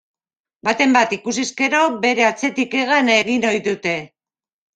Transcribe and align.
Baten 0.67 0.95
bat 0.95 1.13
ikusiz 1.17 1.45
gero, 1.59 1.81
bere 2.07 2.25
atzetik 2.29 2.75
hegan 2.81 3.13
egin 3.19 3.47
ohi 3.53 3.61
dute. 3.71 3.95